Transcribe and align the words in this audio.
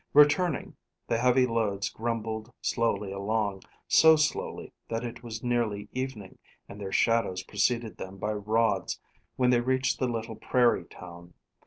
Returning, 0.15 0.75
the 1.05 1.19
heavy 1.19 1.45
loads 1.45 1.87
grumbled 1.91 2.51
slowly 2.59 3.11
along, 3.11 3.61
so 3.87 4.15
slowly 4.15 4.73
that 4.89 5.03
it 5.03 5.21
was 5.21 5.43
nearly 5.43 5.89
evening, 5.91 6.39
and 6.67 6.81
their 6.81 6.91
shadows 6.91 7.43
preceded 7.43 7.97
them 7.97 8.17
by 8.17 8.33
rods 8.33 8.99
when 9.35 9.51
they 9.51 9.61
reached 9.61 9.99
the 9.99 10.07
little 10.07 10.37
prairie 10.37 10.85
town. 10.85 11.35